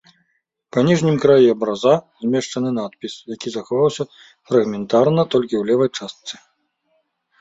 Па 0.75 0.79
ніжнім 0.87 1.15
краі 1.25 1.51
абраза 1.55 1.93
змешчаны 2.23 2.69
надпіс, 2.79 3.13
які 3.35 3.47
захаваўся 3.59 4.03
фрагментарна 4.53 5.21
толькі 5.35 5.51
ў 5.57 5.63
левай 5.73 5.89
частцы. 5.97 6.33